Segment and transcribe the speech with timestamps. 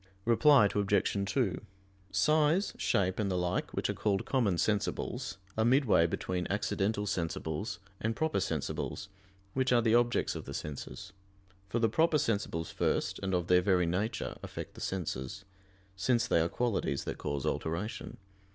[0.25, 1.31] Reply Obj.
[1.31, 1.61] 2:
[2.11, 7.77] Size, shape, and the like, which are called "common sensibles," are midway between "accidental sensibles"
[7.99, 9.09] and "proper sensibles,"
[9.53, 11.13] which are the objects of the senses.
[11.69, 15.45] For the proper sensibles first, and of their very nature, affect the senses;
[15.95, 18.17] since they are qualities that cause alteration.